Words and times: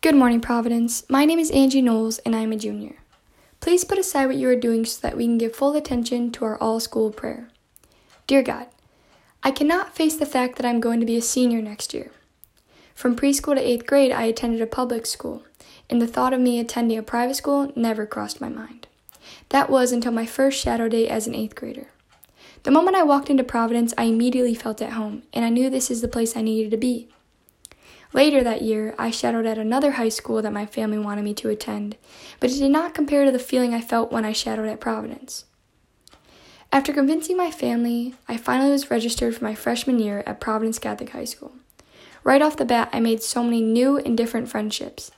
Good 0.00 0.14
morning, 0.14 0.40
Providence. 0.40 1.02
My 1.10 1.24
name 1.24 1.40
is 1.40 1.50
Angie 1.50 1.82
Knowles, 1.82 2.18
and 2.18 2.36
I 2.36 2.42
am 2.42 2.52
a 2.52 2.56
junior. 2.56 2.98
Please 3.58 3.84
put 3.84 3.98
aside 3.98 4.26
what 4.26 4.36
you 4.36 4.48
are 4.48 4.54
doing 4.54 4.84
so 4.84 5.00
that 5.00 5.16
we 5.16 5.24
can 5.24 5.38
give 5.38 5.56
full 5.56 5.74
attention 5.74 6.30
to 6.30 6.44
our 6.44 6.56
all 6.58 6.78
school 6.78 7.10
prayer. 7.10 7.48
Dear 8.28 8.44
God, 8.44 8.68
I 9.42 9.50
cannot 9.50 9.96
face 9.96 10.14
the 10.14 10.24
fact 10.24 10.54
that 10.54 10.64
I'm 10.64 10.78
going 10.78 11.00
to 11.00 11.06
be 11.06 11.16
a 11.16 11.20
senior 11.20 11.60
next 11.60 11.92
year. 11.92 12.12
From 12.94 13.16
preschool 13.16 13.56
to 13.56 13.60
eighth 13.60 13.86
grade, 13.88 14.12
I 14.12 14.26
attended 14.26 14.60
a 14.60 14.68
public 14.68 15.04
school, 15.04 15.42
and 15.90 16.00
the 16.00 16.06
thought 16.06 16.32
of 16.32 16.40
me 16.40 16.60
attending 16.60 16.96
a 16.96 17.02
private 17.02 17.34
school 17.34 17.72
never 17.74 18.06
crossed 18.06 18.40
my 18.40 18.48
mind. 18.48 18.86
That 19.48 19.68
was 19.68 19.90
until 19.90 20.12
my 20.12 20.26
first 20.26 20.60
shadow 20.60 20.88
day 20.88 21.08
as 21.08 21.26
an 21.26 21.34
eighth 21.34 21.56
grader. 21.56 21.88
The 22.62 22.70
moment 22.70 22.96
I 22.96 23.02
walked 23.02 23.30
into 23.30 23.42
Providence, 23.42 23.94
I 23.98 24.04
immediately 24.04 24.54
felt 24.54 24.80
at 24.80 24.92
home, 24.92 25.24
and 25.32 25.44
I 25.44 25.48
knew 25.48 25.68
this 25.68 25.90
is 25.90 26.02
the 26.02 26.06
place 26.06 26.36
I 26.36 26.42
needed 26.42 26.70
to 26.70 26.76
be. 26.76 27.08
Later 28.12 28.42
that 28.42 28.62
year, 28.62 28.94
I 28.98 29.10
shadowed 29.10 29.46
at 29.46 29.58
another 29.58 29.92
high 29.92 30.08
school 30.08 30.40
that 30.42 30.52
my 30.52 30.64
family 30.64 30.98
wanted 30.98 31.24
me 31.24 31.34
to 31.34 31.50
attend, 31.50 31.96
but 32.40 32.50
it 32.50 32.58
did 32.58 32.70
not 32.70 32.94
compare 32.94 33.24
to 33.24 33.30
the 33.30 33.38
feeling 33.38 33.74
I 33.74 33.80
felt 33.80 34.10
when 34.10 34.24
I 34.24 34.32
shadowed 34.32 34.68
at 34.68 34.80
Providence. 34.80 35.44
After 36.72 36.92
convincing 36.92 37.36
my 37.36 37.50
family, 37.50 38.14
I 38.26 38.36
finally 38.36 38.70
was 38.70 38.90
registered 38.90 39.34
for 39.34 39.44
my 39.44 39.54
freshman 39.54 39.98
year 39.98 40.22
at 40.26 40.40
Providence 40.40 40.78
Catholic 40.78 41.10
High 41.10 41.24
School. 41.24 41.52
Right 42.24 42.42
off 42.42 42.56
the 42.56 42.64
bat, 42.64 42.90
I 42.92 43.00
made 43.00 43.22
so 43.22 43.42
many 43.42 43.62
new 43.62 43.96
and 43.98 44.16
different 44.16 44.50
friendships. 44.50 45.10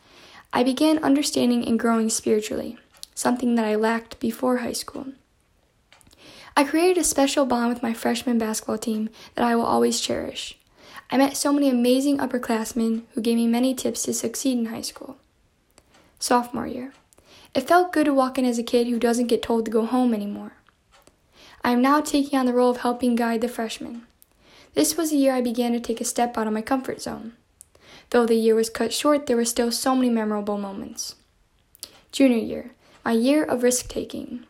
I 0.52 0.62
began 0.62 0.98
understanding 0.98 1.66
and 1.66 1.78
growing 1.78 2.09
spiritually, 2.09 2.78
something 3.14 3.54
that 3.54 3.64
I 3.64 3.74
lacked 3.74 4.20
before 4.20 4.59
high 4.59 4.72
school. 4.72 5.06
I 6.56 6.64
created 6.64 6.98
a 6.98 7.04
special 7.04 7.46
bond 7.46 7.72
with 7.72 7.82
my 7.82 7.95
freshman 7.95 8.38
basketball 8.38 8.78
team 8.78 9.10
that 9.34 9.45
I 9.45 9.56
will 9.56 9.64
always 9.64 10.00
cherish. 10.00 10.59
I 11.12 11.16
met 11.16 11.37
so 11.37 11.52
many 11.52 11.69
amazing 11.69 12.19
upperclassmen 12.19 13.02
who 13.12 13.20
gave 13.20 13.37
me 13.37 13.48
many 13.48 13.74
tips 13.74 14.05
to 14.05 14.14
succeed 14.14 14.59
in 14.59 14.66
high 14.66 14.80
school. 14.80 15.16
Sophomore 16.20 16.68
year. 16.68 16.92
It 17.52 17.66
felt 17.66 17.92
good 17.92 18.07
to 18.07 18.15
walk 18.15 18.38
in 18.38 18.45
as 18.45 18.59
a 18.59 18.62
kid 18.62 18.87
who 18.87 18.98
doesn't 18.98 19.26
get 19.26 19.43
told 19.43 19.65
to 19.65 19.71
go 19.73 19.87
home 19.87 20.15
anymore. 20.15 20.52
I 21.65 21.73
am 21.73 21.82
now 21.82 22.01
taking 22.01 22.38
on 22.38 22.46
the 22.46 22.52
role 22.52 22.71
of 22.71 22.79
helping 22.79 23.16
guide 23.16 23.40
the 23.40 23.49
freshmen. 23.49 24.07
This 24.74 24.96
was 24.96 25.10
the 25.10 25.16
year 25.16 25.34
I 25.34 25.40
began 25.40 25.73
to 25.73 25.80
take 25.80 26.01
a 26.01 26.04
step 26.04 26.38
out 26.38 26.46
of 26.46 26.52
my 26.52 26.62
comfort 26.62 27.02
zone. 27.02 27.32
Though 28.10 28.24
the 28.24 28.37
year 28.37 28.54
was 28.54 28.71
cut 28.71 28.93
short, 28.93 29.27
there 29.27 29.37
were 29.37 29.45
still 29.45 29.73
so 29.73 29.96
many 29.96 30.10
memorable 30.10 30.59
moments. 30.59 31.16
Junior 32.12 32.38
year, 32.38 32.71
my 33.04 33.12
year 33.12 33.43
of 33.43 33.65
risk 33.65 33.88
taking. 33.88 34.46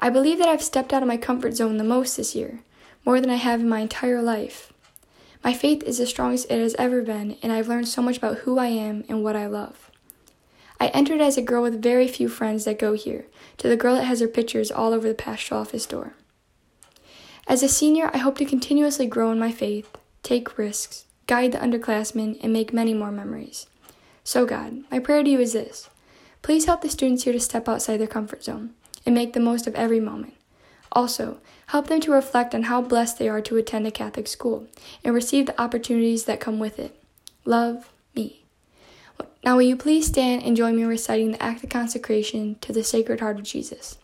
I 0.00 0.08
believe 0.08 0.38
that 0.38 0.48
I've 0.48 0.62
stepped 0.62 0.94
out 0.94 1.02
of 1.02 1.08
my 1.08 1.18
comfort 1.18 1.56
zone 1.56 1.76
the 1.76 1.84
most 1.84 2.16
this 2.16 2.34
year, 2.34 2.60
more 3.04 3.20
than 3.20 3.30
I 3.30 3.36
have 3.36 3.60
in 3.60 3.68
my 3.68 3.80
entire 3.80 4.22
life. 4.22 4.72
My 5.42 5.54
faith 5.54 5.82
is 5.84 5.98
the 5.98 6.06
strongest 6.06 6.50
it 6.50 6.58
has 6.58 6.74
ever 6.78 7.02
been, 7.02 7.36
and 7.42 7.52
I've 7.52 7.68
learned 7.68 7.88
so 7.88 8.02
much 8.02 8.18
about 8.18 8.38
who 8.38 8.58
I 8.58 8.66
am 8.66 9.04
and 9.08 9.24
what 9.24 9.36
I 9.36 9.46
love. 9.46 9.90
I 10.78 10.88
entered 10.88 11.20
as 11.20 11.36
a 11.36 11.42
girl 11.42 11.62
with 11.62 11.82
very 11.82 12.08
few 12.08 12.28
friends 12.28 12.64
that 12.64 12.78
go 12.78 12.94
here, 12.94 13.26
to 13.58 13.68
the 13.68 13.76
girl 13.76 13.94
that 13.94 14.04
has 14.04 14.20
her 14.20 14.28
pictures 14.28 14.70
all 14.70 14.92
over 14.92 15.08
the 15.08 15.14
pastoral 15.14 15.60
office 15.60 15.86
door. 15.86 16.14
As 17.46 17.62
a 17.62 17.68
senior, 17.68 18.10
I 18.14 18.18
hope 18.18 18.38
to 18.38 18.44
continuously 18.44 19.06
grow 19.06 19.30
in 19.30 19.38
my 19.38 19.50
faith, 19.50 19.96
take 20.22 20.56
risks, 20.58 21.04
guide 21.26 21.52
the 21.52 21.58
underclassmen, 21.58 22.38
and 22.42 22.52
make 22.52 22.72
many 22.72 22.94
more 22.94 23.10
memories. 23.10 23.66
So, 24.24 24.46
God, 24.46 24.84
my 24.90 24.98
prayer 24.98 25.22
to 25.22 25.30
you 25.30 25.40
is 25.40 25.52
this 25.52 25.88
please 26.42 26.64
help 26.64 26.80
the 26.80 26.88
students 26.88 27.24
here 27.24 27.32
to 27.32 27.40
step 27.40 27.68
outside 27.68 27.98
their 27.98 28.06
comfort 28.06 28.42
zone 28.42 28.70
and 29.04 29.14
make 29.14 29.32
the 29.32 29.40
most 29.40 29.66
of 29.66 29.74
every 29.74 30.00
moment. 30.00 30.34
Also, 30.92 31.38
help 31.66 31.86
them 31.86 32.00
to 32.00 32.12
reflect 32.12 32.54
on 32.54 32.64
how 32.64 32.82
blessed 32.82 33.18
they 33.18 33.28
are 33.28 33.40
to 33.40 33.56
attend 33.56 33.86
a 33.86 33.90
Catholic 33.90 34.26
school 34.26 34.66
and 35.04 35.14
receive 35.14 35.46
the 35.46 35.60
opportunities 35.60 36.24
that 36.24 36.40
come 36.40 36.58
with 36.58 36.78
it. 36.78 37.00
Love 37.44 37.92
me. 38.14 38.44
Now, 39.44 39.56
will 39.56 39.62
you 39.62 39.76
please 39.76 40.06
stand 40.06 40.42
and 40.42 40.56
join 40.56 40.76
me 40.76 40.82
in 40.82 40.88
reciting 40.88 41.32
the 41.32 41.42
act 41.42 41.62
of 41.62 41.70
consecration 41.70 42.56
to 42.60 42.72
the 42.72 42.84
Sacred 42.84 43.20
Heart 43.20 43.38
of 43.38 43.44
Jesus? 43.44 43.98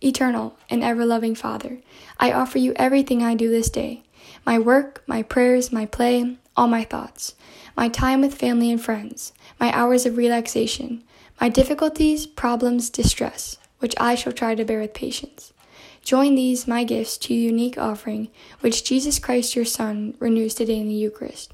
Eternal 0.00 0.56
and 0.70 0.82
ever 0.82 1.04
loving 1.04 1.34
Father, 1.34 1.78
I 2.18 2.32
offer 2.32 2.58
you 2.58 2.72
everything 2.76 3.22
I 3.22 3.34
do 3.34 3.50
this 3.50 3.70
day 3.70 4.02
my 4.44 4.58
work, 4.58 5.02
my 5.06 5.22
prayers, 5.22 5.72
my 5.72 5.86
play, 5.86 6.36
all 6.56 6.68
my 6.68 6.84
thoughts, 6.84 7.34
my 7.76 7.88
time 7.88 8.20
with 8.20 8.34
family 8.34 8.70
and 8.70 8.80
friends, 8.80 9.32
my 9.58 9.72
hours 9.72 10.06
of 10.06 10.16
relaxation, 10.16 11.02
my 11.40 11.48
difficulties, 11.48 12.26
problems, 12.26 12.88
distress, 12.88 13.58
which 13.80 13.94
I 13.98 14.14
shall 14.14 14.32
try 14.32 14.54
to 14.54 14.64
bear 14.64 14.80
with 14.80 14.94
patience. 14.94 15.52
Join 16.06 16.36
these, 16.36 16.68
my 16.68 16.84
gifts, 16.84 17.18
to 17.18 17.34
your 17.34 17.50
unique 17.50 17.76
offering, 17.76 18.28
which 18.60 18.84
Jesus 18.84 19.18
Christ 19.18 19.56
your 19.56 19.64
Son 19.64 20.14
renews 20.20 20.54
today 20.54 20.78
in 20.78 20.86
the 20.86 20.94
Eucharist. 20.94 21.52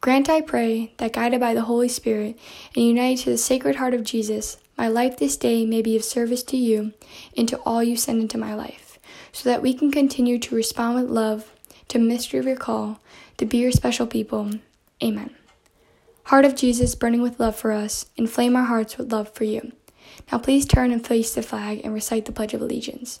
Grant, 0.00 0.28
I 0.28 0.40
pray, 0.40 0.92
that 0.96 1.12
guided 1.12 1.38
by 1.38 1.54
the 1.54 1.62
Holy 1.62 1.86
Spirit 1.86 2.36
and 2.74 2.84
united 2.84 3.22
to 3.22 3.30
the 3.30 3.38
Sacred 3.38 3.76
Heart 3.76 3.94
of 3.94 4.02
Jesus, 4.02 4.56
my 4.76 4.88
life 4.88 5.16
this 5.16 5.36
day 5.36 5.64
may 5.64 5.80
be 5.80 5.94
of 5.94 6.02
service 6.02 6.42
to 6.42 6.56
you 6.56 6.92
and 7.36 7.48
to 7.48 7.56
all 7.58 7.84
you 7.84 7.96
send 7.96 8.20
into 8.20 8.36
my 8.36 8.52
life, 8.52 8.98
so 9.30 9.48
that 9.48 9.62
we 9.62 9.72
can 9.72 9.92
continue 9.92 10.40
to 10.40 10.56
respond 10.56 10.96
with 10.96 11.08
love 11.08 11.52
to 11.86 11.98
the 11.98 12.04
mystery 12.04 12.40
of 12.40 12.46
your 12.46 12.56
call, 12.56 12.98
to 13.36 13.46
be 13.46 13.58
your 13.58 13.70
special 13.70 14.08
people. 14.08 14.50
Amen. 15.04 15.36
Heart 16.24 16.46
of 16.46 16.56
Jesus, 16.56 16.96
burning 16.96 17.22
with 17.22 17.38
love 17.38 17.54
for 17.54 17.70
us, 17.70 18.06
inflame 18.16 18.56
our 18.56 18.64
hearts 18.64 18.98
with 18.98 19.12
love 19.12 19.32
for 19.32 19.44
you. 19.44 19.70
Now 20.32 20.38
please 20.38 20.66
turn 20.66 20.90
and 20.90 21.06
face 21.06 21.32
the 21.32 21.42
flag 21.42 21.82
and 21.84 21.94
recite 21.94 22.24
the 22.24 22.32
Pledge 22.32 22.54
of 22.54 22.60
Allegiance. 22.60 23.20